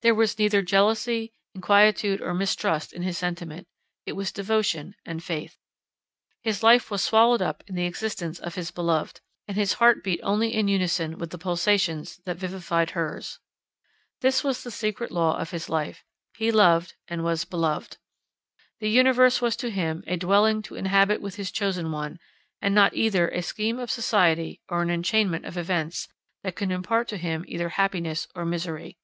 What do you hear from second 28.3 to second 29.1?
or misery.